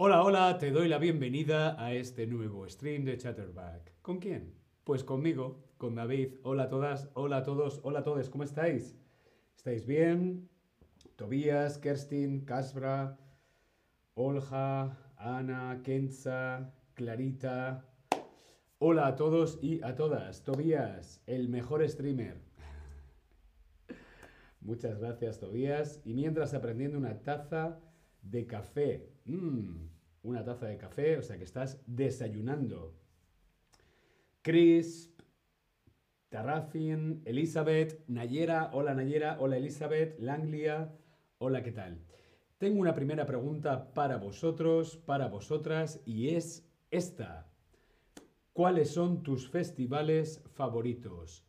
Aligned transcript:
Hola, 0.00 0.22
hola, 0.22 0.58
te 0.58 0.70
doy 0.70 0.86
la 0.86 0.98
bienvenida 0.98 1.74
a 1.84 1.92
este 1.92 2.24
nuevo 2.28 2.68
stream 2.68 3.04
de 3.04 3.18
Chatterback. 3.18 4.00
¿Con 4.00 4.20
quién? 4.20 4.54
Pues 4.84 5.02
conmigo, 5.02 5.64
con 5.76 5.96
David. 5.96 6.34
Hola 6.44 6.62
a 6.62 6.68
todas, 6.68 7.10
hola 7.14 7.38
a 7.38 7.42
todos, 7.42 7.80
hola 7.82 7.98
a 7.98 8.02
todos, 8.04 8.30
¿cómo 8.30 8.44
estáis? 8.44 8.96
¿Estáis 9.56 9.86
bien? 9.86 10.48
Tobías, 11.16 11.78
Kerstin, 11.78 12.44
Kasbra, 12.44 13.18
Olja, 14.14 14.96
Ana, 15.16 15.80
Kenza, 15.82 16.72
Clarita. 16.94 17.84
Hola 18.78 19.08
a 19.08 19.16
todos 19.16 19.58
y 19.60 19.82
a 19.82 19.96
todas. 19.96 20.44
Tobías, 20.44 21.24
el 21.26 21.48
mejor 21.48 21.82
streamer. 21.88 22.40
Muchas 24.60 25.00
gracias, 25.00 25.40
Tobías. 25.40 26.00
Y 26.04 26.14
mientras 26.14 26.54
aprendiendo 26.54 26.98
una 26.98 27.20
taza 27.24 27.80
de 28.22 28.46
café. 28.46 29.10
Mm, 29.24 29.88
una 30.22 30.44
taza 30.44 30.66
de 30.66 30.76
café, 30.76 31.16
o 31.18 31.22
sea 31.22 31.38
que 31.38 31.44
estás 31.44 31.80
desayunando. 31.86 32.94
Chris, 34.42 35.12
Tarrafin, 36.28 37.22
Elizabeth, 37.24 38.04
Nayera, 38.08 38.70
hola 38.72 38.94
Nayera, 38.94 39.36
hola 39.40 39.56
Elizabeth, 39.56 40.18
Langlia, 40.18 40.92
hola, 41.38 41.62
¿qué 41.62 41.72
tal? 41.72 42.04
Tengo 42.58 42.80
una 42.80 42.94
primera 42.94 43.24
pregunta 43.24 43.92
para 43.94 44.16
vosotros, 44.16 44.96
para 44.96 45.28
vosotras, 45.28 46.00
y 46.04 46.30
es 46.30 46.68
esta. 46.90 47.48
¿Cuáles 48.52 48.90
son 48.90 49.22
tus 49.22 49.48
festivales 49.48 50.42
favoritos? 50.54 51.46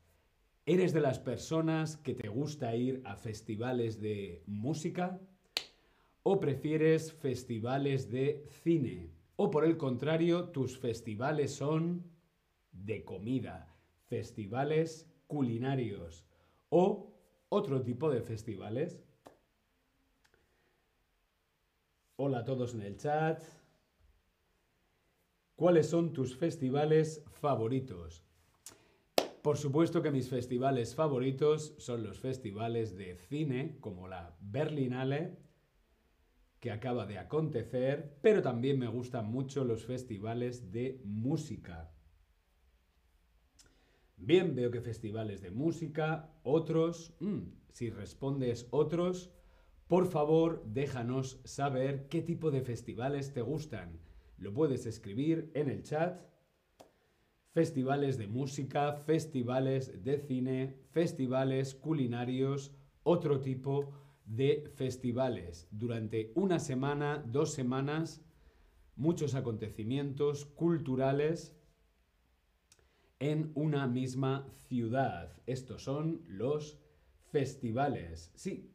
¿Eres 0.66 0.94
de 0.94 1.02
las 1.02 1.18
personas 1.18 1.98
que 1.98 2.14
te 2.14 2.30
gusta 2.30 2.76
ir 2.76 3.02
a 3.06 3.16
festivales 3.16 4.00
de 4.00 4.44
música? 4.46 5.20
¿O 6.24 6.40
prefieres 6.40 7.14
festivales 7.14 8.10
de 8.10 8.46
cine? 8.64 9.12
¿O 9.36 9.50
por 9.50 9.64
el 9.64 9.78
contrario, 9.78 10.50
tus 10.50 10.78
festivales 10.78 11.56
son 11.56 12.04
de 12.72 13.06
comida, 13.06 13.76
festivales 14.08 15.10
culinarios 15.28 16.26
o 16.70 17.14
otro 17.50 17.82
tipo 17.82 18.10
de 18.10 18.22
festivales? 18.22 19.02
Hola 22.18 22.40
a 22.40 22.44
todos 22.44 22.74
en 22.74 22.82
el 22.82 22.98
chat. 22.98 23.42
¿Cuáles 25.56 25.88
son 25.90 26.12
tus 26.12 26.36
festivales 26.36 27.24
favoritos? 27.32 28.26
Por 29.42 29.58
supuesto 29.58 30.02
que 30.02 30.12
mis 30.12 30.30
festivales 30.30 30.96
favoritos 30.96 31.76
son 31.78 32.04
los 32.04 32.20
festivales 32.20 32.98
de 32.98 33.16
cine, 33.16 33.78
como 33.80 34.10
la 34.10 34.36
Berlinale, 34.42 35.38
que 36.60 36.72
acaba 36.72 37.06
de 37.06 37.18
acontecer, 37.18 38.18
pero 38.22 38.42
también 38.42 38.80
me 38.80 38.88
gustan 38.88 39.32
mucho 39.32 39.64
los 39.64 39.86
festivales 39.86 40.72
de 40.72 41.02
música. 41.06 41.92
Bien, 44.18 44.54
veo 44.56 44.70
que 44.70 44.82
festivales 44.82 45.42
de 45.42 45.52
música, 45.52 46.34
otros, 46.44 47.16
mm, 47.22 47.40
si 47.72 47.90
respondes 47.90 48.68
otros, 48.72 49.32
por 49.88 50.08
favor 50.08 50.64
déjanos 50.66 51.40
saber 51.46 52.10
qué 52.10 52.22
tipo 52.22 52.52
de 52.52 52.62
festivales 52.62 53.34
te 53.34 53.42
gustan. 53.42 54.00
Lo 54.38 54.54
puedes 54.54 54.86
escribir 54.86 55.52
en 55.54 55.70
el 55.70 55.84
chat. 55.84 56.22
Festivales 57.54 58.18
de 58.18 58.28
música, 58.28 58.94
festivales 58.94 60.04
de 60.04 60.20
cine, 60.20 60.76
festivales 60.92 61.74
culinarios, 61.74 62.76
otro 63.04 63.40
tipo 63.40 64.09
de 64.30 64.72
festivales. 64.76 65.68
Durante 65.72 66.32
una 66.36 66.60
semana, 66.60 67.24
dos 67.28 67.52
semanas, 67.52 68.22
muchos 68.96 69.34
acontecimientos 69.34 70.46
culturales 70.46 71.56
en 73.20 73.52
una 73.56 73.88
misma 73.88 74.48
ciudad. 74.68 75.34
Estos 75.48 75.84
son 75.84 76.22
los 76.28 76.80
festivales. 77.32 78.32
Sí, 78.36 78.72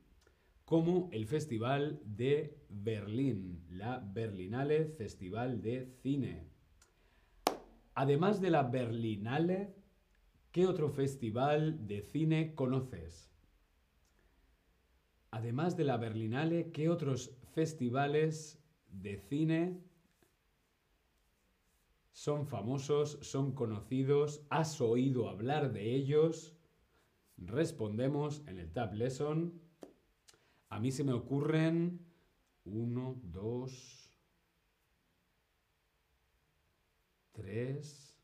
como 0.64 1.08
el 1.12 1.26
Festival 1.26 2.00
de 2.04 2.58
Berlín, 2.68 3.64
la 3.70 4.00
Berlinale 4.00 4.86
Festival 4.86 5.62
de 5.62 5.86
Cine. 6.02 6.48
Además 7.94 8.40
de 8.40 8.50
la 8.50 8.64
Berlinale, 8.64 9.76
¿qué 10.50 10.66
otro 10.66 10.88
festival 10.88 11.86
de 11.86 12.02
cine 12.02 12.54
conoces? 12.56 13.33
Además 15.34 15.76
de 15.76 15.82
la 15.82 15.96
Berlinale, 15.96 16.70
¿qué 16.70 16.88
otros 16.88 17.36
festivales 17.54 18.62
de 18.92 19.18
cine 19.18 19.82
son 22.12 22.46
famosos, 22.46 23.18
son 23.22 23.50
conocidos? 23.50 24.46
¿Has 24.48 24.80
oído 24.80 25.28
hablar 25.28 25.72
de 25.72 25.92
ellos? 25.92 26.56
Respondemos 27.36 28.44
en 28.46 28.60
el 28.60 28.72
Tab 28.72 28.94
Lesson. 28.94 29.60
A 30.68 30.78
mí 30.78 30.92
se 30.92 31.02
me 31.02 31.12
ocurren 31.12 31.98
uno, 32.64 33.20
dos, 33.24 34.16
tres, 37.32 38.16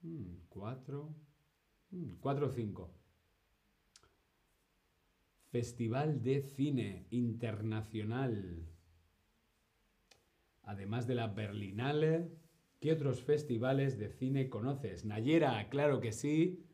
hmm, 0.00 0.38
cuatro, 0.48 1.14
hmm, 1.92 2.14
cuatro 2.18 2.48
o 2.48 2.50
cinco. 2.50 3.01
Festival 5.52 6.22
de 6.22 6.40
Cine 6.40 7.04
Internacional. 7.10 8.70
Además 10.62 11.06
de 11.06 11.14
la 11.14 11.26
Berlinale, 11.26 12.30
¿qué 12.80 12.90
otros 12.90 13.22
festivales 13.22 13.98
de 13.98 14.08
cine 14.08 14.48
conoces? 14.48 15.04
Nayera, 15.04 15.68
claro 15.68 16.00
que 16.00 16.12
sí. 16.12 16.64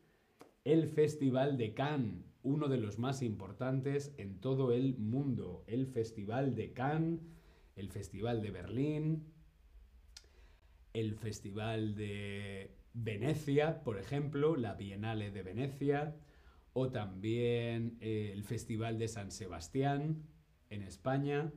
El 0.63 0.87
Festival 0.87 1.59
de 1.59 1.75
Cannes, 1.75 2.25
uno 2.45 2.69
de 2.69 2.79
los 2.79 3.01
más 3.01 3.21
importantes 3.23 4.15
en 4.17 4.41
todo 4.41 4.71
el 4.71 4.97
mundo. 4.97 5.65
El 5.67 5.89
Festival 5.89 6.55
de 6.55 6.73
Cannes, 6.73 7.21
el 7.75 7.89
Festival 7.91 8.43
de 8.43 8.51
Berlín, 8.53 9.33
el 10.93 11.17
Festival 11.17 11.97
de 11.97 12.77
Venecia, 12.95 13.83
por 13.83 13.99
ejemplo, 13.99 14.55
la 14.55 14.75
Bienale 14.75 15.33
de 15.33 15.43
Venecia 15.43 16.15
o 16.79 16.91
también 16.91 17.99
eh, 18.01 18.31
el 18.33 18.45
Festival 18.45 18.99
de 18.99 19.09
San 19.09 19.33
Sebastián 19.33 20.23
en 20.71 20.83
España. 20.83 21.53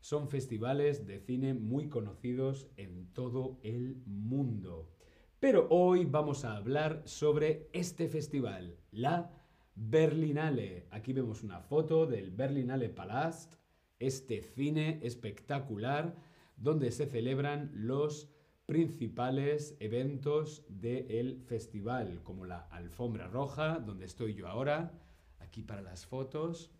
Son 0.00 0.28
festivales 0.28 1.06
de 1.06 1.18
cine 1.18 1.54
muy 1.54 1.88
conocidos 1.88 2.68
en 2.76 3.06
todo 3.14 3.58
el 3.62 3.96
mundo. 4.04 4.90
Pero 5.38 5.66
hoy 5.70 6.04
vamos 6.04 6.44
a 6.44 6.56
hablar 6.56 7.02
sobre 7.06 7.70
este 7.72 8.08
festival, 8.08 8.76
la 8.90 9.32
Berlinale. 9.74 10.86
Aquí 10.90 11.14
vemos 11.14 11.42
una 11.42 11.60
foto 11.60 12.04
del 12.04 12.30
Berlinale 12.30 12.90
Palast, 12.90 13.54
este 13.98 14.42
cine 14.42 15.00
espectacular 15.02 16.14
donde 16.58 16.92
se 16.92 17.06
celebran 17.06 17.70
los 17.72 18.28
principales 18.70 19.76
eventos 19.80 20.64
del 20.68 21.42
festival, 21.42 22.22
como 22.22 22.46
la 22.46 22.68
alfombra 22.70 23.26
roja, 23.26 23.80
donde 23.80 24.04
estoy 24.06 24.34
yo 24.34 24.46
ahora, 24.46 24.92
aquí 25.40 25.64
para 25.64 25.82
las 25.82 26.06
fotos, 26.06 26.70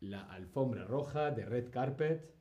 la 0.00 0.22
alfombra 0.32 0.84
roja 0.84 1.30
de 1.30 1.44
Red 1.44 1.68
Carpet, 1.68 2.32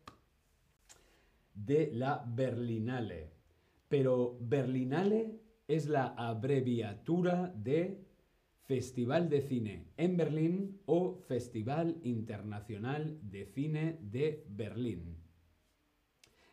de 1.53 1.91
la 1.93 2.23
Berlinale. 2.25 3.33
Pero 3.89 4.37
Berlinale 4.39 5.41
es 5.67 5.87
la 5.87 6.15
abreviatura 6.15 7.51
de 7.53 8.01
Festival 8.63 9.27
de 9.27 9.41
Cine 9.41 9.87
en 9.97 10.15
Berlín 10.15 10.79
o 10.85 11.17
Festival 11.27 11.97
Internacional 12.03 13.19
de 13.23 13.45
Cine 13.45 13.99
de 14.03 14.45
Berlín. 14.47 15.18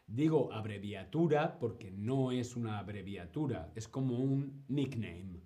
Digo 0.07 0.53
abreviatura 0.53 1.59
porque 1.59 1.91
no 1.91 2.31
es 2.31 2.55
una 2.55 2.79
abreviatura, 2.79 3.73
es 3.75 3.89
como 3.89 4.19
un 4.19 4.65
nickname. 4.69 5.43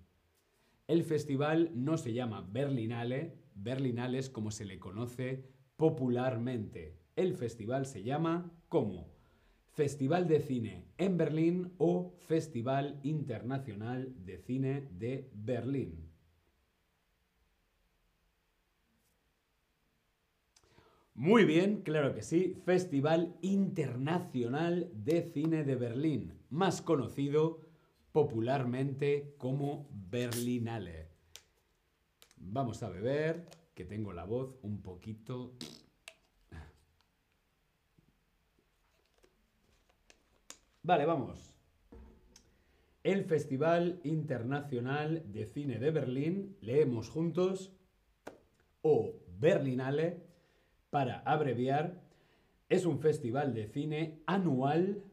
El 0.87 1.03
festival 1.03 1.71
no 1.73 1.97
se 1.97 2.13
llama 2.13 2.41
Berlinale, 2.41 3.37
Berlinale 3.55 4.19
es 4.19 4.29
como 4.29 4.51
se 4.51 4.65
le 4.65 4.77
conoce 4.77 5.49
popularmente. 5.77 6.99
El 7.15 7.35
festival 7.35 7.85
se 7.85 8.03
llama 8.03 8.51
como 8.69 9.11
Festival 9.71 10.27
de 10.27 10.41
Cine 10.41 10.85
en 10.97 11.17
Berlín 11.17 11.73
o 11.77 12.13
Festival 12.19 12.99
Internacional 13.03 14.13
de 14.25 14.37
Cine 14.37 14.89
de 14.91 15.31
Berlín. 15.33 16.10
Muy 21.21 21.45
bien, 21.45 21.83
claro 21.83 22.15
que 22.15 22.23
sí. 22.23 22.55
Festival 22.65 23.35
Internacional 23.43 24.89
de 24.91 25.21
Cine 25.21 25.63
de 25.63 25.75
Berlín, 25.75 26.33
más 26.49 26.81
conocido 26.81 27.59
popularmente 28.11 29.35
como 29.37 29.87
Berlinale. 29.91 31.09
Vamos 32.37 32.81
a 32.81 32.89
beber, 32.89 33.45
que 33.75 33.85
tengo 33.85 34.13
la 34.13 34.25
voz 34.25 34.57
un 34.63 34.81
poquito... 34.81 35.53
Vale, 40.81 41.05
vamos. 41.05 41.55
El 43.03 43.25
Festival 43.25 44.01
Internacional 44.03 45.31
de 45.31 45.45
Cine 45.45 45.77
de 45.77 45.91
Berlín, 45.91 46.57
leemos 46.61 47.09
juntos, 47.09 47.71
o 48.81 49.13
Berlinale, 49.37 50.30
para 50.91 51.21
abreviar, 51.21 52.03
es 52.69 52.85
un 52.85 52.99
festival 52.99 53.55
de 53.55 53.65
cine 53.65 54.21
anual 54.27 55.03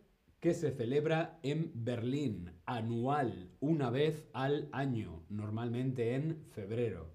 que 0.40 0.52
se 0.52 0.70
celebra 0.70 1.40
en 1.42 1.72
Berlín, 1.74 2.52
anual, 2.66 3.50
una 3.60 3.90
vez 3.90 4.28
al 4.32 4.68
año, 4.72 5.24
normalmente 5.30 6.14
en 6.14 6.44
febrero. 6.50 7.14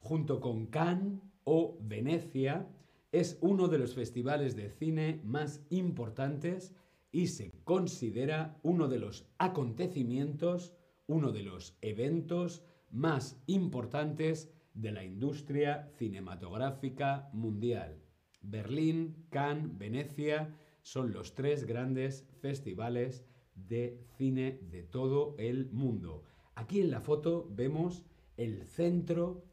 Junto 0.00 0.40
con 0.40 0.66
Cannes 0.66 1.20
o 1.44 1.78
Venecia, 1.80 2.68
es 3.12 3.38
uno 3.40 3.68
de 3.68 3.78
los 3.78 3.94
festivales 3.94 4.54
de 4.54 4.70
cine 4.70 5.20
más 5.24 5.62
importantes 5.70 6.74
y 7.10 7.28
se 7.28 7.52
considera 7.64 8.58
uno 8.62 8.88
de 8.88 8.98
los 8.98 9.26
acontecimientos, 9.38 10.74
uno 11.06 11.32
de 11.32 11.42
los 11.42 11.78
eventos 11.80 12.62
más 12.90 13.40
importantes 13.46 14.52
de 14.78 14.92
la 14.92 15.04
industria 15.04 15.90
cinematográfica 15.98 17.28
mundial. 17.32 18.00
Berlín, 18.40 19.26
Cannes, 19.28 19.76
Venecia 19.76 20.54
son 20.82 21.12
los 21.12 21.34
tres 21.34 21.64
grandes 21.64 22.28
festivales 22.40 23.26
de 23.56 24.06
cine 24.16 24.60
de 24.70 24.84
todo 24.84 25.34
el 25.38 25.70
mundo. 25.72 26.22
Aquí 26.54 26.80
en 26.80 26.92
la 26.92 27.00
foto 27.00 27.48
vemos 27.50 28.04
el 28.36 28.64
centro, 28.66 29.44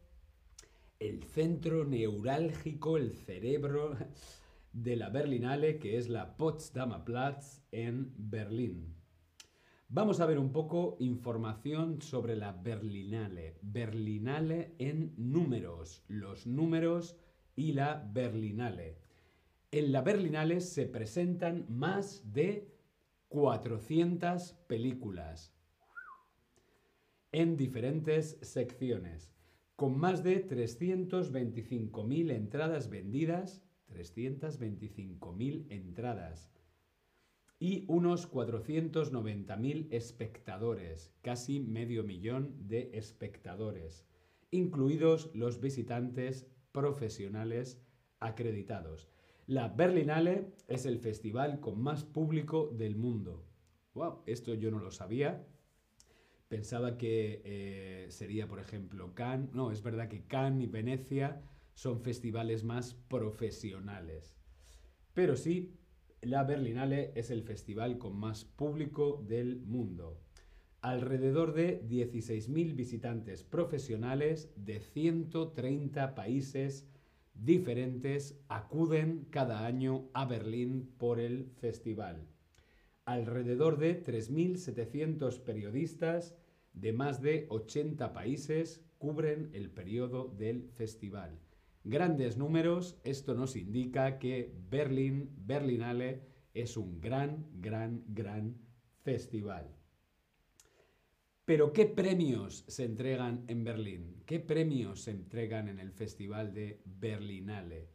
el 1.00 1.24
centro 1.24 1.86
neurálgico, 1.86 2.98
el 2.98 3.16
cerebro 3.16 3.98
de 4.74 4.95
la 4.95 5.10
Berlinale, 5.10 5.80
que 5.80 5.98
es 5.98 6.07
la 6.07 6.38
Potsdamer 6.38 7.04
Platz 7.04 7.63
en 7.71 8.13
Berlín. 8.16 8.94
Vamos 9.88 10.20
a 10.20 10.26
ver 10.26 10.40
un 10.40 10.52
poco 10.52 10.98
información 11.00 12.02
sobre 12.02 12.36
la 12.36 12.52
Berlinale. 12.52 13.56
Berlinale 13.62 14.74
en 14.80 15.14
números, 15.16 16.04
los 16.08 16.48
números 16.48 17.16
y 17.56 17.74
la 17.74 18.04
Berlinale. 18.12 18.98
En 19.72 19.92
la 19.92 20.02
Berlinale 20.02 20.60
se 20.62 20.88
presentan 20.88 21.66
más 21.70 22.34
de 22.34 22.74
400 23.30 24.54
películas 24.68 25.54
en 27.31 27.56
diferentes 27.56 28.40
secciones, 28.42 29.36
con 29.76 30.00
más 30.00 30.24
de 30.24 30.48
325.000 30.48 32.31
entradas 32.31 32.90
vendidas, 32.90 33.62
325.000 33.90 35.66
entradas, 35.70 36.50
y 37.60 37.86
unos 37.88 38.30
490.000 38.31 39.88
espectadores, 39.92 41.13
casi 41.22 41.60
medio 41.60 42.04
millón 42.04 42.68
de 42.68 42.92
espectadores, 42.94 44.06
incluidos 44.52 45.31
los 45.34 45.62
visitantes 45.62 46.48
profesionales 46.72 47.81
acreditados. 48.19 49.10
La 49.48 49.69
Berlinale 49.69 50.54
es 50.68 50.86
el 50.86 51.00
festival 51.00 51.60
con 51.60 51.81
más 51.81 52.04
público 52.04 52.68
del 52.68 52.96
mundo. 52.96 53.46
Wow, 53.94 54.24
esto 54.25 54.54
yo 54.54 54.72
no 54.72 54.80
lo 54.80 54.92
sabía. 54.92 55.48
Pensaba 56.48 56.98
que 56.98 57.42
eh, 57.46 58.07
sería, 58.10 58.48
por 58.48 58.60
ejemplo, 58.60 59.13
Cannes. 59.13 59.54
No, 59.54 59.72
es 59.72 59.81
verdad 59.81 60.10
que 60.10 60.25
Cannes 60.25 60.63
y 60.63 60.68
Venecia 60.68 61.42
son 61.74 62.02
festivales 62.02 62.63
más 62.63 62.94
profesionales. 62.94 64.36
Pero 65.13 65.36
sí, 65.36 65.78
la 66.25 66.44
Berlinale 66.44 67.12
es 67.16 67.31
el 67.31 67.44
festival 67.44 67.98
con 67.98 68.18
más 68.18 68.45
público 68.45 69.24
del 69.27 69.62
mundo 69.62 70.19
alrededor 70.86 71.56
de 71.56 71.81
16.000 71.81 72.75
visitantes 72.75 73.44
profesionales 73.44 74.54
de 74.56 74.80
130 74.80 76.13
países 76.13 76.88
diferentes 77.33 78.39
acuden 78.50 79.25
cada 79.31 79.66
año 79.66 80.07
a 80.13 80.25
Berlín 80.25 80.94
por 81.00 81.19
el 81.19 81.50
festival. 81.60 82.28
Alrededor 83.04 83.80
de 83.80 84.06
3.700 84.06 85.39
periodistas 85.39 86.36
de 86.74 86.94
más 86.94 87.19
de 87.19 87.48
80 87.50 88.13
países 88.13 88.86
cubren 89.00 89.50
el 89.54 89.71
periodo 89.71 90.28
del 90.38 90.69
festival. 90.69 91.39
Grandes 91.88 92.36
números, 92.36 92.98
esto 93.04 93.36
nos 93.36 93.56
indica 93.56 94.18
que 94.18 94.52
Berlín, 94.72 95.30
Berlinale, 95.38 96.24
es 96.56 96.78
un 96.78 97.00
gran, 97.00 97.46
gran, 97.62 98.04
gran 98.08 98.58
festival. 99.04 99.70
Pero 101.46 101.74
¿qué 101.74 101.86
premios 101.86 102.66
se 102.68 102.86
entregan 102.86 103.46
en 103.48 103.64
Berlín? 103.64 104.24
¿Qué 104.26 104.40
premios 104.40 105.02
se 105.02 105.12
entregan 105.12 105.68
en 105.68 105.80
el 105.80 105.92
Festival 105.92 106.56
de 106.56 106.82
Berlinale? 106.86 107.88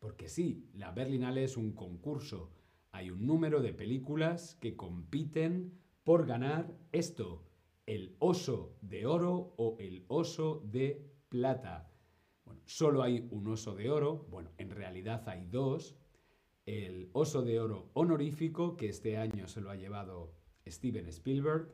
Porque 0.00 0.28
sí, 0.28 0.68
la 0.74 0.90
Berlinale 0.90 1.44
es 1.44 1.56
un 1.56 1.70
concurso. 1.70 2.50
Hay 2.90 3.10
un 3.10 3.24
número 3.26 3.62
de 3.62 3.72
películas 3.72 4.56
que 4.60 4.74
compiten 4.74 5.78
por 6.02 6.26
ganar 6.26 6.76
esto, 6.90 7.44
el 7.86 8.16
oso 8.18 8.76
de 8.80 9.06
oro 9.06 9.54
o 9.56 9.76
el 9.78 10.04
oso 10.08 10.64
de 10.64 11.06
plata. 11.28 11.92
Bueno, 12.46 12.62
solo 12.64 13.02
hay 13.02 13.28
un 13.30 13.46
oso 13.48 13.74
de 13.74 13.90
oro, 13.90 14.26
bueno, 14.30 14.50
en 14.56 14.70
realidad 14.70 15.28
hay 15.28 15.44
dos. 15.44 15.96
El 16.64 17.10
oso 17.12 17.42
de 17.42 17.60
oro 17.60 17.90
honorífico, 17.92 18.76
que 18.76 18.88
este 18.88 19.18
año 19.18 19.46
se 19.46 19.60
lo 19.60 19.70
ha 19.70 19.76
llevado 19.76 20.32
Steven 20.66 21.06
Spielberg, 21.08 21.70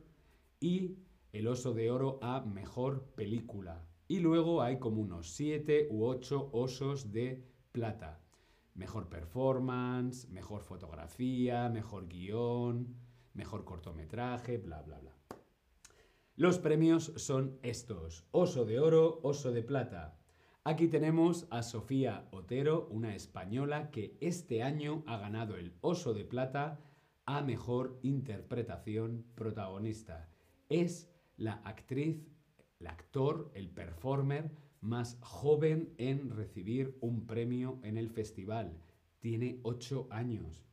y 0.61 0.97
el 1.33 1.49
Oso 1.49 1.73
de 1.73 1.91
Oro 1.91 2.19
a 2.23 2.41
Mejor 2.43 3.07
Película. 3.15 3.87
Y 4.07 4.21
luego 4.21 4.63
hay 4.63 4.79
como 4.79 5.01
unos 5.01 5.31
siete 5.31 5.89
u 5.91 6.05
ocho 6.05 6.51
osos 6.53 7.11
de 7.11 7.43
plata. 7.73 8.21
Mejor 8.75 9.09
performance, 9.09 10.29
mejor 10.29 10.63
fotografía, 10.63 11.69
mejor 11.69 12.08
guion, 12.08 12.94
mejor 13.35 13.65
cortometraje, 13.65 14.58
bla, 14.58 14.82
bla, 14.82 14.99
bla. 14.99 15.17
Los 16.37 16.58
premios 16.58 17.13
son 17.17 17.58
estos. 17.63 18.27
Oso 18.31 18.65
de 18.65 18.79
oro, 18.79 19.20
oso 19.23 19.53
de 19.53 19.63
plata. 19.63 20.19
Aquí 20.65 20.87
tenemos 20.87 21.49
a 21.51 21.65
Sofía 21.65 22.29
Otero, 22.31 22.87
una 22.89 23.17
española 23.17 23.91
que 23.91 24.17
este 24.21 24.63
año 24.63 25.03
ha 25.09 25.17
ganado 25.17 25.57
el 25.57 25.75
oso 25.81 26.15
de 26.15 26.25
plata 26.25 26.79
a 27.27 27.43
mejor 27.43 27.99
interpretación 28.05 29.27
protagonista. 29.35 30.29
Es 30.69 31.11
la 31.37 31.55
actriz, 31.65 32.29
el 32.79 32.87
actor, 32.87 33.51
el 33.55 33.71
performer 33.71 34.53
más 34.81 35.19
joven 35.21 35.95
en 35.99 36.31
recibir 36.31 36.97
un 37.01 37.27
premio 37.27 37.81
en 37.83 37.99
el 37.99 38.09
festival. 38.09 38.79
Tiene 39.19 39.59
ocho 39.65 40.07
años. 40.13 40.65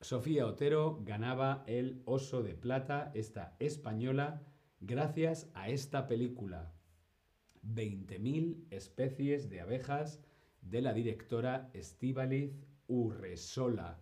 Sofía 0.00 0.46
Otero 0.46 1.00
ganaba 1.02 1.64
el 1.66 2.02
Oso 2.04 2.44
de 2.44 2.54
Plata, 2.54 3.10
esta 3.14 3.56
española, 3.58 4.44
gracias 4.78 5.50
a 5.54 5.70
esta 5.70 6.06
película. 6.06 6.72
20.000 7.64 8.66
especies 8.70 9.48
de 9.48 9.60
abejas 9.60 10.20
de 10.60 10.82
la 10.82 10.92
directora 10.92 11.70
Estíbaliz 11.72 12.52
Urresola. 12.86 14.00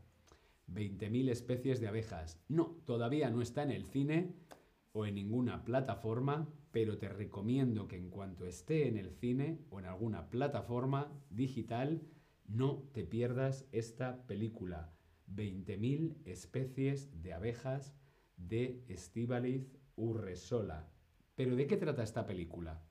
20.000 0.73 1.31
especies 1.31 1.81
de 1.81 1.89
abejas. 1.89 2.41
No, 2.49 2.77
todavía 2.85 3.31
no 3.31 3.43
está 3.43 3.63
en 3.63 3.71
el 3.71 3.85
cine, 3.85 4.35
o 4.93 5.07
en 5.07 5.15
ninguna 5.15 5.65
plataforma, 5.65 6.49
pero 6.71 6.99
te 6.99 7.09
recomiendo 7.09 7.89
que 7.89 7.97
en 7.97 8.11
cuanto 8.11 8.47
esté 8.47 8.89
en 8.89 8.97
el 8.97 9.11
cine 9.11 9.59
o 9.71 9.79
en 9.81 9.87
alguna 9.87 10.29
plataforma 10.31 11.13
digital, 11.31 12.03
no 12.47 12.89
te 12.93 13.05
pierdas 13.05 13.67
esta 13.73 14.27
película. 14.27 14.93
20.000 15.35 16.17
especies 16.27 17.23
de 17.23 17.33
abejas 17.33 17.95
de 18.37 18.85
Estíbaliz 18.89 19.79
Urresola. 19.97 20.89
¿Pero 21.35 21.57
de 21.57 21.67
qué 21.67 21.77
trata 21.77 22.03
esta 22.03 22.27
película? 22.27 22.83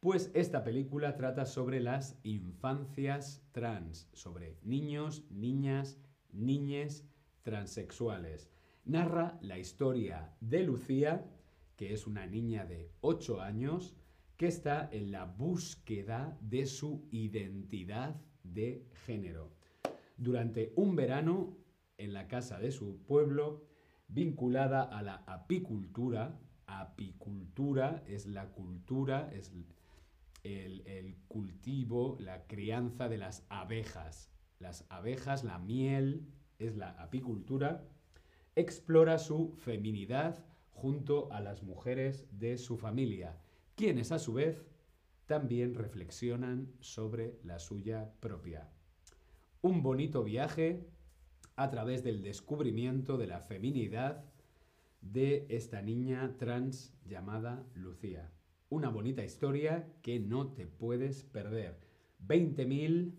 Pues 0.00 0.30
esta 0.34 0.62
película 0.62 1.16
trata 1.16 1.46
sobre 1.46 1.80
las 1.80 2.18
infancias 2.22 3.42
trans, 3.52 4.08
sobre 4.12 4.58
niños, 4.62 5.24
niñas, 5.30 5.98
niñes 6.32 7.04
transexuales 7.42 8.50
narra 8.86 9.36
la 9.42 9.58
historia 9.58 10.32
de 10.40 10.62
Lucía, 10.62 11.28
que 11.76 11.92
es 11.92 12.06
una 12.06 12.26
niña 12.26 12.64
de 12.64 12.92
8 13.00 13.40
años, 13.40 13.96
que 14.36 14.46
está 14.46 14.88
en 14.92 15.10
la 15.10 15.24
búsqueda 15.24 16.38
de 16.40 16.66
su 16.66 17.06
identidad 17.10 18.20
de 18.44 18.86
género. 19.04 19.52
Durante 20.16 20.72
un 20.76 20.94
verano, 20.94 21.58
en 21.98 22.12
la 22.12 22.28
casa 22.28 22.58
de 22.60 22.70
su 22.70 23.02
pueblo, 23.02 23.64
vinculada 24.08 24.82
a 24.82 25.02
la 25.02 25.24
apicultura, 25.26 26.38
apicultura 26.66 28.04
es 28.06 28.26
la 28.26 28.52
cultura, 28.52 29.30
es 29.32 29.52
el, 30.46 31.16
cultivo, 31.28 32.16
la 32.20 32.46
crianza 32.46 33.08
de 33.08 33.18
las 33.18 33.44
abejas. 33.48 34.30
Las 34.58 34.86
abejas, 34.88 35.44
la 35.44 35.58
miel, 35.58 36.26
es 36.58 36.76
la 36.76 36.90
apicultura, 37.02 37.84
explora 38.54 39.18
su 39.18 39.54
feminidad 39.56 40.44
junto 40.72 41.30
a 41.32 41.40
las 41.40 41.62
mujeres 41.62 42.26
de 42.30 42.56
su 42.56 42.76
familia, 42.76 43.38
quienes 43.74 44.12
a 44.12 44.18
su 44.18 44.34
vez 44.34 44.64
también 45.26 45.74
reflexionan 45.74 46.72
sobre 46.80 47.38
la 47.42 47.58
suya 47.58 48.12
propia. 48.20 48.70
Un 49.60 49.82
bonito 49.82 50.22
viaje 50.22 50.86
a 51.56 51.70
través 51.70 52.04
del 52.04 52.22
descubrimiento 52.22 53.18
de 53.18 53.26
la 53.26 53.40
feminidad 53.40 54.24
de 55.00 55.46
esta 55.48 55.82
niña 55.82 56.36
trans 56.38 56.94
llamada 57.04 57.66
Lucía. 57.74 58.30
Una 58.68 58.88
bonita 58.88 59.24
historia 59.24 59.92
que 60.02 60.18
no 60.18 60.52
te 60.52 60.66
puedes 60.66 61.22
perder. 61.22 61.78
20.000 62.26 63.12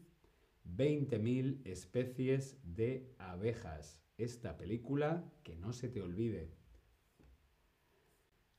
20.000 0.75 1.62
especies 1.66 2.60
de 2.63 3.13
abejas. 3.18 4.01
Esta 4.18 4.58
película 4.58 5.24
que 5.44 5.56
no 5.56 5.74
se 5.74 5.89
te 5.89 6.01
olvide. 6.01 6.51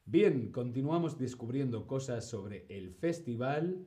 Bien, 0.04 0.52
continuamos 0.52 1.18
descubriendo 1.18 1.86
cosas 1.86 2.24
sobre 2.28 2.66
el 2.70 2.92
festival. 2.92 3.86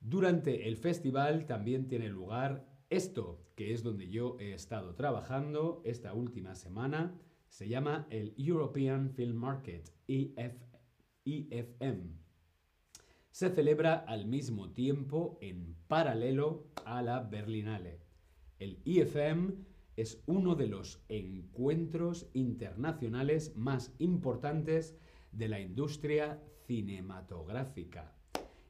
Durante 0.00 0.68
el 0.68 0.76
festival 0.76 1.46
también 1.46 1.88
tiene 1.88 2.08
lugar 2.08 2.68
esto, 2.90 3.46
que 3.54 3.72
es 3.72 3.82
donde 3.82 4.08
yo 4.08 4.36
he 4.40 4.52
estado 4.52 4.94
trabajando 4.94 5.80
esta 5.84 6.12
última 6.12 6.54
semana. 6.54 7.18
Se 7.48 7.68
llama 7.68 8.06
el 8.10 8.34
European 8.36 9.10
Film 9.10 9.36
Market, 9.36 9.90
EFM. 10.08 10.70
Se 13.30 13.50
celebra 13.50 13.94
al 13.94 14.26
mismo 14.26 14.70
tiempo 14.70 15.38
en 15.40 15.76
paralelo 15.86 16.66
a 16.84 17.02
la 17.02 17.20
Berlinale. 17.20 18.00
El 18.58 18.80
IFM 18.84 19.54
es 19.96 20.22
uno 20.26 20.54
de 20.54 20.66
los 20.66 21.04
encuentros 21.08 22.28
internacionales 22.32 23.54
más 23.56 23.92
importantes 23.98 24.96
de 25.32 25.48
la 25.48 25.60
industria 25.60 26.42
cinematográfica 26.66 28.14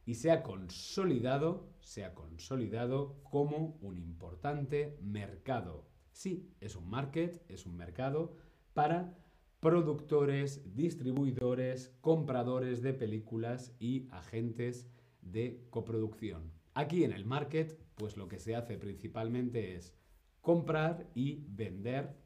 y 0.04 0.14
se 0.14 0.30
ha 0.30 0.42
consolidado, 0.42 1.69
se 1.80 2.04
ha 2.04 2.14
consolidado 2.14 3.23
como 3.23 3.78
un 3.80 3.97
importante 3.97 4.99
mercado. 5.00 5.87
Sí, 6.11 6.50
es 6.61 6.75
un 6.75 6.90
market, 6.90 7.42
es 7.49 7.66
un 7.66 7.76
mercado 7.76 8.37
para 8.75 9.16
productores, 9.61 10.75
distribuidores, 10.75 11.95
compradores 12.00 12.81
de 12.81 12.95
películas 12.95 13.75
y 13.79 14.09
agentes 14.11 14.88
de 15.21 15.67
coproducción. 15.69 16.50
Aquí 16.73 17.05
en 17.05 17.12
el 17.12 17.26
market, 17.26 17.79
pues 17.97 18.17
lo 18.17 18.26
que 18.26 18.38
se 18.38 18.57
hace 18.57 18.79
principalmente 18.79 19.76
es 19.76 19.95
comprar 20.40 21.11
y 21.14 21.45
vender 21.49 22.17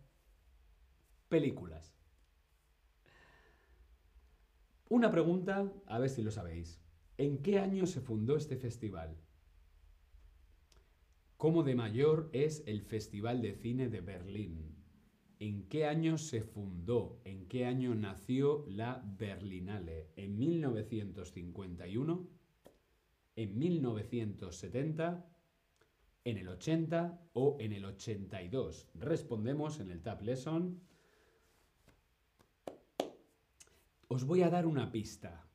películas. 1.29 1.93
Una 4.89 5.11
pregunta, 5.11 5.73
a 5.87 5.99
ver 5.99 6.11
si 6.11 6.23
lo 6.23 6.31
sabéis. 6.31 6.81
¿En 7.19 7.43
qué 7.43 7.59
año 7.59 7.87
se 7.87 8.01
fundó 8.01 8.37
este 8.37 8.57
festival? 8.57 9.17
¿Cómo 11.37 11.65
de 11.65 11.75
mayor 11.75 12.31
es 12.33 12.63
el 12.67 12.83
Festival 12.83 13.43
de 13.43 13.55
Cine 13.55 13.89
de 13.89 14.01
Berlín? 14.01 14.74
¿En 15.39 15.69
qué 15.69 15.87
año 15.87 16.19
se 16.19 16.43
fundó? 16.43 17.21
¿En 17.25 17.47
qué 17.47 17.67
año 17.67 17.95
nació 17.95 18.65
la 18.69 19.03
Berlinale? 19.19 20.11
¿En 20.17 20.39
1951? 20.39 22.29
¿En 23.37 23.59
1970? 23.59 25.31
en 26.25 26.39
el 26.39 26.49
80 26.49 27.21
o 27.35 27.57
en 27.61 27.73
el 27.73 27.85
82? 27.85 28.89
Respondemos 28.95 29.79
en 29.81 29.91
el 29.91 30.03
Tab 30.03 30.23
Lesson. 30.23 30.81
Os 34.09 34.25
voy 34.25 34.43
a 34.43 34.51
dar 34.51 34.67
una 34.67 34.91
pista. 34.91 35.47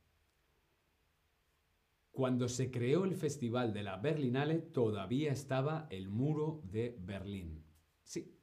Cuando 2.12 2.48
se 2.48 2.70
creó 2.70 3.04
el 3.04 3.14
Festival 3.14 3.72
de 3.72 3.82
la 3.82 3.96
Berlinale 3.96 4.58
todavía 4.58 5.32
estaba 5.32 5.86
el 5.90 6.08
muro 6.08 6.60
de 6.64 6.96
Berlín. 7.00 7.64
Sí. 8.02 8.39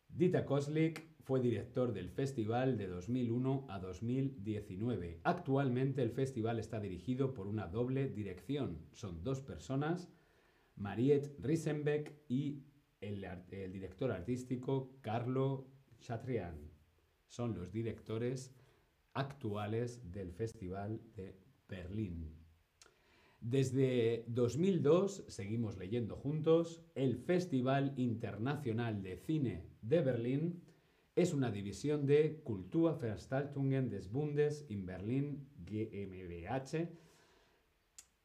Dita 0.09 0.47
Koslik 0.47 1.06
fue 1.27 1.41
director 1.41 1.91
del 1.91 2.09
festival 2.09 2.77
de 2.77 2.87
2001 2.87 3.65
a 3.67 3.79
2019. 3.79 5.19
Actualmente 5.25 6.01
el 6.01 6.11
festival 6.11 6.57
está 6.57 6.79
dirigido 6.79 7.33
por 7.33 7.47
una 7.47 7.67
doble 7.67 8.07
dirección. 8.07 8.79
Son 8.93 9.25
dos 9.25 9.41
personas 9.41 10.09
Mariette 10.77 11.35
Risenbeck 11.41 12.13
y 12.29 12.63
el, 13.01 13.27
director 13.73 14.13
artístico 14.13 14.95
Carlo 15.01 15.67
Chatrian. 15.99 16.71
Son 17.27 17.55
los 17.55 17.73
directores 17.73 18.55
actuales 19.11 20.09
del 20.09 20.31
Festival 20.31 21.01
de 21.17 21.35
Berlín. 21.67 22.37
Desde 23.41 24.23
2002, 24.29 25.25
seguimos 25.27 25.75
leyendo 25.77 26.15
juntos, 26.15 26.85
el 26.95 27.17
Festival 27.17 27.93
Internacional 27.97 29.03
de 29.03 29.17
Cine 29.17 29.65
de 29.81 30.01
Berlín 30.01 30.63
es 31.17 31.33
una 31.33 31.49
división 31.49 32.05
de 32.05 32.41
Kulturveranstaltungen 32.43 33.89
des 33.89 34.11
Bundes 34.11 34.65
in 34.69 34.85
Berlin 34.85 35.49
GmbH 35.65 36.91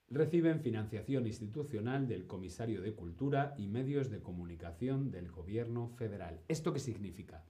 reciben 0.08 0.60
financiación 0.60 1.26
institucional 1.26 2.06
del 2.06 2.26
Comisario 2.26 2.82
de 2.82 2.94
Cultura 2.94 3.54
y 3.56 3.66
medios 3.66 4.10
de 4.10 4.20
comunicación 4.20 5.10
del 5.10 5.30
Gobierno 5.30 5.88
federal. 5.96 6.42
¿Esto 6.48 6.74
qué 6.74 6.80
significa? 6.80 7.46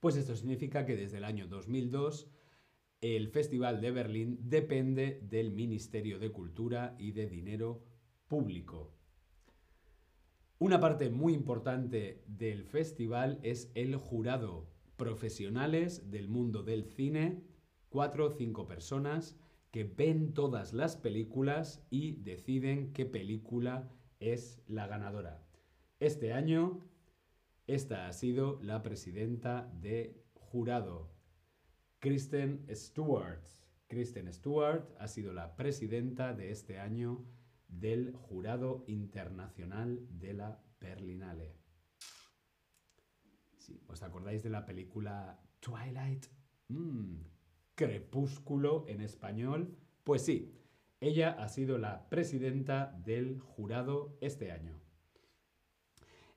Pues 0.00 0.16
esto 0.16 0.34
significa 0.34 0.84
que 0.84 0.96
desde 0.96 1.18
el 1.18 1.24
año 1.24 1.46
2002 1.46 2.28
el 3.00 3.28
Festival 3.28 3.80
de 3.80 3.92
Berlín 3.92 4.38
depende 4.42 5.20
del 5.22 5.52
Ministerio 5.52 6.18
de 6.18 6.32
Cultura 6.32 6.96
y 6.98 7.12
de 7.12 7.28
Dinero 7.28 7.84
Público. 8.26 8.97
Una 10.60 10.80
parte 10.80 11.08
muy 11.08 11.34
importante 11.34 12.24
del 12.26 12.64
festival 12.64 13.38
es 13.44 13.70
el 13.76 13.94
jurado, 13.94 14.66
profesionales 14.96 16.10
del 16.10 16.28
mundo 16.28 16.64
del 16.64 16.84
cine, 16.84 17.44
cuatro 17.88 18.26
o 18.26 18.30
cinco 18.32 18.66
personas, 18.66 19.38
que 19.70 19.84
ven 19.84 20.34
todas 20.34 20.72
las 20.72 20.96
películas 20.96 21.86
y 21.90 22.16
deciden 22.22 22.92
qué 22.92 23.06
película 23.06 23.88
es 24.18 24.60
la 24.66 24.88
ganadora. 24.88 25.46
Este 26.00 26.32
año, 26.32 26.84
esta 27.68 28.08
ha 28.08 28.12
sido 28.12 28.58
la 28.60 28.82
presidenta 28.82 29.72
de 29.80 30.24
jurado, 30.34 31.12
Kristen 32.00 32.66
Stewart. 32.72 33.44
Kristen 33.86 34.32
Stewart 34.32 34.88
ha 34.98 35.06
sido 35.06 35.32
la 35.32 35.54
presidenta 35.54 36.34
de 36.34 36.50
este 36.50 36.80
año 36.80 37.24
del 37.68 38.12
Jurado 38.12 38.84
Internacional 38.86 40.06
de 40.10 40.34
la 40.34 40.60
Berlinale. 40.80 41.54
¿Os 43.86 44.02
acordáis 44.02 44.42
de 44.42 44.50
la 44.50 44.64
película 44.64 45.40
Twilight? 45.60 46.26
Mm, 46.68 47.20
Crepúsculo 47.74 48.84
en 48.88 49.02
español. 49.02 49.76
Pues 50.04 50.24
sí, 50.24 50.54
ella 51.00 51.30
ha 51.30 51.48
sido 51.48 51.78
la 51.78 52.08
presidenta 52.08 52.98
del 53.04 53.38
jurado 53.40 54.16
este 54.20 54.50
año. 54.50 54.80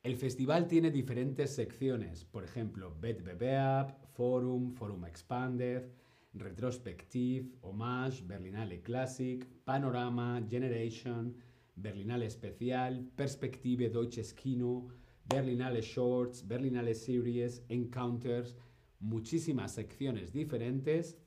El 0.03 0.15
festival 0.15 0.67
tiene 0.67 0.91
diferentes 0.91 1.53
secciones, 1.55 2.25
por 2.25 2.43
ejemplo, 2.43 2.95
Bet 2.99 3.23
Bebeab, 3.23 3.99
Forum, 4.13 4.73
Forum 4.73 5.05
Expanded, 5.05 5.91
Retrospective, 6.33 7.57
Homage, 7.61 8.23
Berlinale 8.25 8.81
Classic, 8.81 9.45
Panorama, 9.63 10.41
Generation, 10.49 11.35
Berlinale 11.75 12.25
Especial, 12.25 13.03
Perspective 13.15 13.89
Deutsches 13.89 14.33
Kino, 14.33 14.87
Berlinale 15.25 15.81
Shorts, 15.81 16.47
Berlinale 16.47 16.93
Series, 16.93 17.63
Encounters, 17.69 18.55
muchísimas 18.99 19.73
secciones 19.73 20.31
diferentes 20.31 21.17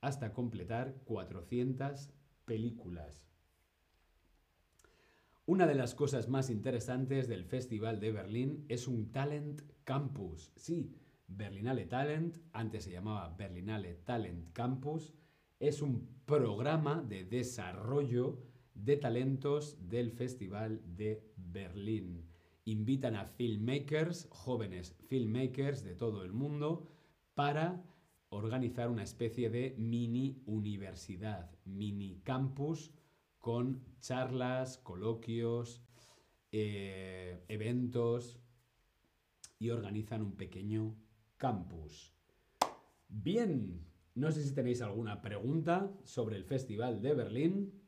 hasta 0.00 0.32
completar 0.32 0.94
400 1.04 2.10
películas. 2.44 3.22
Una 5.46 5.66
de 5.66 5.74
las 5.74 5.94
cosas 5.94 6.28
más 6.28 6.48
interesantes 6.48 7.26
del 7.26 7.44
Festival 7.44 7.98
de 7.98 8.12
Berlín 8.12 8.64
es 8.68 8.86
un 8.86 9.10
Talent 9.10 9.62
Campus. 9.84 10.52
Sí, 10.54 10.94
Berlinale 11.30 11.86
Talent, 11.86 12.36
antes 12.52 12.84
se 12.84 12.90
llamaba 12.90 13.34
Berlinale 13.36 13.94
Talent 13.94 14.52
Campus, 14.52 15.14
es 15.58 15.80
un 15.82 16.08
programa 16.24 17.02
de 17.02 17.24
desarrollo 17.24 18.38
de 18.74 18.96
talentos 18.96 19.76
del 19.88 20.10
Festival 20.10 20.80
de 20.96 21.24
Berlín. 21.36 22.26
Invitan 22.64 23.14
a 23.16 23.24
filmmakers, 23.24 24.28
jóvenes 24.30 24.96
filmmakers 25.06 25.82
de 25.84 25.94
todo 25.94 26.24
el 26.24 26.32
mundo, 26.32 26.86
para 27.34 27.82
organizar 28.30 28.88
una 28.88 29.02
especie 29.02 29.50
de 29.50 29.74
mini 29.78 30.42
universidad, 30.46 31.50
mini 31.64 32.20
campus 32.22 32.92
con 33.38 33.82
charlas, 34.00 34.78
coloquios, 34.78 35.82
eh, 36.52 37.42
eventos 37.48 38.38
y 39.58 39.70
organizan 39.70 40.22
un 40.22 40.32
pequeño 40.32 40.96
campus. 41.40 42.14
Bien, 43.08 43.82
no 44.14 44.30
sé 44.30 44.44
si 44.44 44.54
tenéis 44.54 44.82
alguna 44.82 45.22
pregunta 45.22 45.90
sobre 46.04 46.36
el 46.36 46.44
Festival 46.44 47.00
de 47.00 47.14
Berlín, 47.14 47.82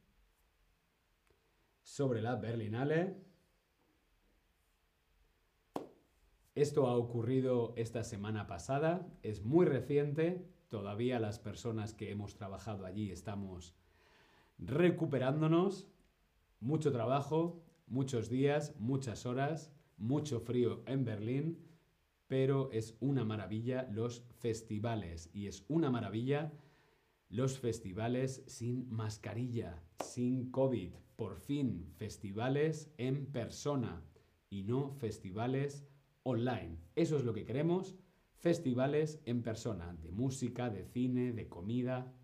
sobre 1.82 2.22
la 2.22 2.36
Berlinale. 2.36 3.14
Esto 6.54 6.86
ha 6.86 6.96
ocurrido 6.96 7.74
esta 7.76 8.04
semana 8.04 8.46
pasada, 8.46 9.06
es 9.22 9.44
muy 9.44 9.66
reciente, 9.66 10.48
todavía 10.68 11.20
las 11.20 11.38
personas 11.38 11.92
que 11.92 12.10
hemos 12.10 12.34
trabajado 12.34 12.86
allí 12.86 13.10
estamos 13.10 13.74
recuperándonos, 14.58 15.88
mucho 16.60 16.90
trabajo, 16.90 17.62
muchos 17.86 18.30
días, 18.30 18.74
muchas 18.78 19.26
horas, 19.26 19.74
mucho 19.98 20.40
frío 20.40 20.82
en 20.86 21.04
Berlín, 21.04 21.71
pero 22.32 22.70
es 22.72 22.96
una 23.00 23.26
maravilla 23.26 23.86
los 23.92 24.24
festivales 24.38 25.28
y 25.34 25.48
es 25.48 25.66
una 25.68 25.90
maravilla 25.90 26.50
los 27.28 27.58
festivales 27.58 28.42
sin 28.46 28.88
mascarilla, 28.88 29.82
sin 30.02 30.50
COVID. 30.50 30.94
Por 31.14 31.36
fin, 31.36 31.92
festivales 31.98 32.90
en 32.96 33.26
persona 33.26 34.02
y 34.48 34.62
no 34.62 34.94
festivales 34.94 35.86
online. 36.22 36.78
Eso 36.96 37.18
es 37.18 37.24
lo 37.24 37.34
que 37.34 37.44
queremos, 37.44 37.96
festivales 38.32 39.20
en 39.26 39.42
persona, 39.42 39.92
de 40.02 40.10
música, 40.10 40.70
de 40.70 40.86
cine, 40.86 41.34
de 41.34 41.50
comida 41.50 42.14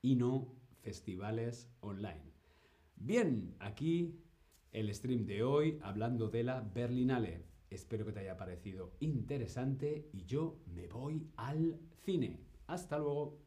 y 0.00 0.16
no 0.16 0.56
festivales 0.80 1.68
online. 1.80 2.32
Bien, 2.96 3.54
aquí 3.58 4.18
el 4.70 4.94
stream 4.94 5.26
de 5.26 5.42
hoy 5.42 5.78
hablando 5.82 6.30
de 6.30 6.44
la 6.44 6.62
Berlinale. 6.62 7.51
Espero 7.74 8.04
que 8.04 8.12
te 8.12 8.20
haya 8.20 8.36
parecido 8.36 8.92
interesante 9.00 10.10
y 10.12 10.24
yo 10.24 10.58
me 10.66 10.88
voy 10.88 11.26
al 11.36 11.80
cine. 12.04 12.40
Hasta 12.66 12.98
luego. 12.98 13.41